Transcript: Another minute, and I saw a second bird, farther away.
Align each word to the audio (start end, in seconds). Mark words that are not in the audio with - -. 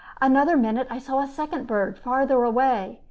Another 0.19 0.57
minute, 0.57 0.87
and 0.89 0.97
I 0.97 0.99
saw 0.99 1.19
a 1.19 1.27
second 1.27 1.67
bird, 1.67 1.95
farther 1.99 2.43
away. 2.43 2.97